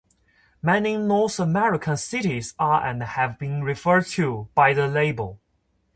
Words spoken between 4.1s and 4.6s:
to